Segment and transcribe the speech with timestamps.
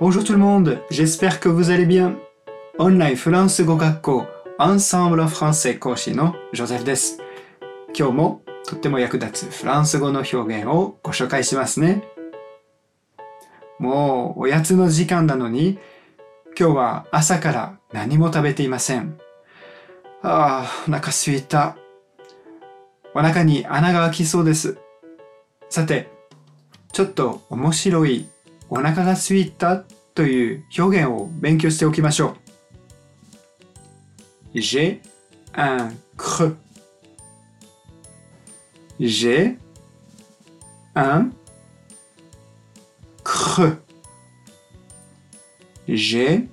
[0.00, 2.16] Bonjour tout le monde, j'espère que vous allez bien.
[2.78, 4.26] オンラインフランス語学校
[4.58, 7.18] Ensemble Français 講師のジョゼフです。
[7.96, 12.02] 今日もとっても役立つフランス語の表現をご紹介しますね。
[13.78, 15.78] もうおやつの時間なのに
[16.58, 19.18] 今日は朝から何も食べていません。
[20.22, 21.76] ああ、お腹すいた。
[23.14, 24.78] お腹に穴が開きそうです。
[25.68, 26.10] さて、
[26.92, 28.26] ちょっと面白い
[28.68, 29.84] お腹が空いた
[30.14, 32.36] という表現を勉強しておきましょ
[34.54, 34.58] う。
[34.58, 35.00] J'ai
[35.54, 36.56] un creux.
[39.00, 39.56] J'ai
[40.94, 41.30] un
[43.24, 43.78] creux.
[45.88, 46.48] J'ai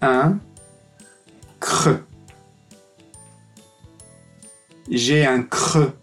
[0.00, 0.40] un
[1.58, 2.04] creux.
[4.88, 5.94] J'ai un creux.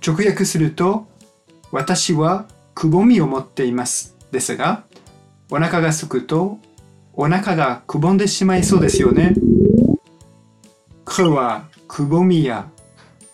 [0.00, 1.06] 直訳すると、
[1.72, 4.16] 私はくぼみを持っています。
[4.32, 4.84] ですが、
[5.50, 6.58] お腹が空くと、
[7.12, 9.34] お腹がくぼんでしまいそうですよね。
[11.04, 12.68] creux はくぼみや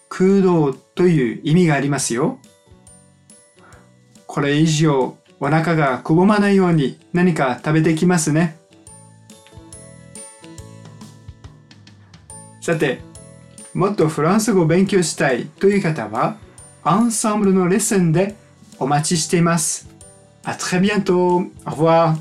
[0.08, 2.38] 空洞という意味がありますよ。
[4.27, 8.58] これ以上お腹がくぼまないように何か食べてきますね。
[12.61, 13.00] さて、
[13.74, 16.36] もっとフランス語を勉強したいという方は、
[16.89, 18.37] アンサンブルのレッスンで
[18.79, 19.89] お待ちしています。
[20.45, 21.51] À très bientôt.
[21.65, 22.17] Au revoir.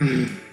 [0.00, 0.49] うん